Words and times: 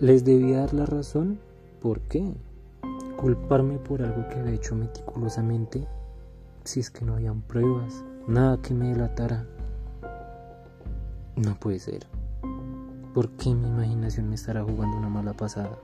Les 0.00 0.24
debía 0.24 0.60
dar 0.60 0.74
la 0.74 0.86
razón. 0.86 1.38
¿Por 1.80 2.00
qué? 2.00 2.34
Culparme 3.16 3.78
por 3.78 4.02
algo 4.02 4.28
que 4.28 4.36
había 4.38 4.54
hecho 4.54 4.74
meticulosamente 4.74 5.86
si 6.64 6.80
es 6.80 6.90
que 6.90 7.04
no 7.04 7.14
habían 7.14 7.42
pruebas, 7.42 8.02
nada 8.26 8.56
que 8.62 8.72
me 8.72 8.88
delatara. 8.88 9.44
No 11.36 11.54
puede 11.60 11.78
ser. 11.78 12.06
¿Por 13.12 13.30
qué 13.32 13.54
mi 13.54 13.68
imaginación 13.68 14.30
me 14.30 14.34
estará 14.34 14.64
jugando 14.64 14.96
una 14.96 15.10
mala 15.10 15.34
pasada? 15.34 15.78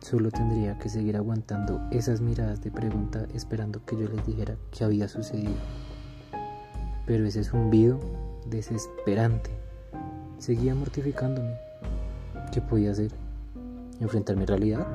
Solo 0.00 0.30
tendría 0.30 0.78
que 0.78 0.88
seguir 0.88 1.16
aguantando 1.16 1.80
esas 1.90 2.20
miradas 2.20 2.62
de 2.62 2.70
pregunta 2.70 3.26
esperando 3.34 3.84
que 3.84 3.96
yo 3.96 4.08
les 4.08 4.24
dijera 4.26 4.56
qué 4.70 4.84
había 4.84 5.08
sucedido. 5.08 5.52
Pero 7.06 7.26
ese 7.26 7.44
zumbido 7.44 8.00
desesperante 8.46 9.50
seguía 10.38 10.74
mortificándome. 10.74 11.65
¿Qué 12.52 12.60
podía 12.60 12.92
hacer? 12.92 13.12
¿Enfrentar 14.00 14.36
mi 14.36 14.46
realidad? 14.46 14.86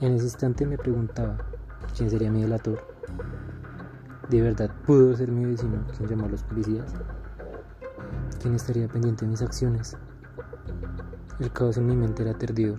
En 0.00 0.14
ese 0.14 0.24
instante 0.24 0.66
me 0.66 0.76
preguntaba 0.76 1.36
quién 1.96 2.10
sería 2.10 2.30
mi 2.30 2.42
delator. 2.42 2.84
¿De 4.28 4.40
verdad 4.40 4.70
pudo 4.86 5.16
ser 5.16 5.30
mi 5.30 5.44
vecino 5.44 5.84
quien 5.96 6.08
llamó 6.08 6.26
a 6.26 6.28
los 6.28 6.42
policías? 6.42 6.92
¿Quién 8.40 8.54
estaría 8.54 8.88
pendiente 8.88 9.24
de 9.24 9.30
mis 9.30 9.42
acciones? 9.42 9.96
El 11.38 11.52
caos 11.52 11.76
en 11.76 11.86
mi 11.86 11.96
mente 11.96 12.22
era 12.22 12.32
aterrador. 12.32 12.78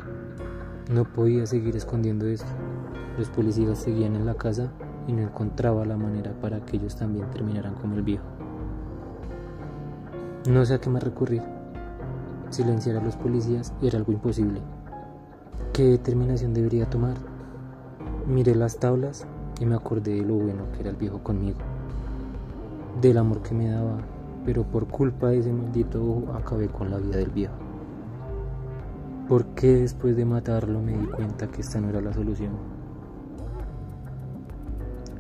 No 0.91 1.04
podía 1.04 1.45
seguir 1.45 1.76
escondiendo 1.76 2.26
esto. 2.27 2.48
Los 3.18 3.29
policías 3.29 3.77
seguían 3.77 4.16
en 4.16 4.26
la 4.26 4.35
casa 4.35 4.71
y 5.07 5.13
no 5.13 5.21
encontraba 5.21 5.85
la 5.85 5.98
manera 5.98 6.34
para 6.41 6.59
que 6.65 6.77
ellos 6.77 6.96
también 6.96 7.29
terminaran 7.32 7.76
como 7.76 7.96
el 7.96 8.04
viejo. 8.04 8.26
No 10.49 10.65
sé 10.65 10.76
a 10.76 10.82
qué 10.82 10.90
más 10.90 11.04
recurrir. 11.04 11.60
Silenciar 12.52 12.98
a 12.98 13.02
los 13.02 13.16
policías 13.16 13.74
era 13.82 13.98
algo 13.98 14.12
imposible. 14.12 14.60
¿Qué 15.71 15.84
determinación 15.84 16.54
debería 16.54 16.90
tomar? 16.90 17.16
Miré 18.27 18.55
las 18.55 18.77
tablas 18.77 19.26
y 19.62 19.66
me 19.66 19.76
acordé 19.76 20.16
de 20.16 20.26
lo 20.26 20.35
bueno 20.35 20.70
que 20.74 20.82
era 20.82 20.90
el 20.90 20.98
viejo 20.98 21.24
conmigo, 21.24 21.60
del 23.02 23.18
amor 23.20 23.41
que 23.41 23.55
me 23.55 23.70
daba, 23.70 23.99
pero 24.46 24.63
por 24.63 24.88
culpa 24.88 25.30
de 25.30 25.40
ese 25.40 25.54
maldito 25.54 26.04
ojo 26.04 26.34
acabé 26.34 26.68
con 26.68 26.91
la 26.91 26.98
vida 26.98 27.20
del 27.20 27.30
viejo. 27.30 27.54
¿Por 29.30 29.46
qué 29.55 29.77
después 29.77 30.18
de 30.18 30.26
matarlo 30.26 30.82
me 30.82 30.98
di 30.98 31.05
cuenta 31.05 31.48
que 31.48 31.62
esta 31.62 31.80
no 31.80 31.88
era 31.88 32.02
la 32.02 32.12
solución? 32.12 32.52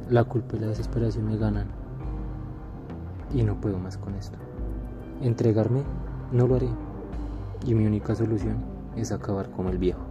La 0.09 0.25
culpa 0.25 0.57
y 0.57 0.59
la 0.59 0.67
desesperación 0.67 1.27
me 1.27 1.37
ganan 1.37 1.67
y 3.33 3.41
no 3.43 3.55
puedo 3.61 3.79
más 3.79 3.97
con 3.97 4.15
esto. 4.15 4.37
Entregarme 5.21 5.83
no 6.33 6.45
lo 6.45 6.55
haré 6.55 6.90
y 7.65 7.73
mi 7.73 7.85
única 7.85 8.15
solución 8.15 8.63
es 8.95 9.11
acabar 9.11 9.49
como 9.51 9.69
el 9.69 9.77
viejo. 9.77 10.10